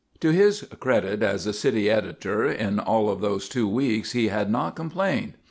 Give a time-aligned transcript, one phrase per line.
[0.21, 4.49] To his credit as a city editor, in all of those two weeks he had
[4.49, 5.33] not complained.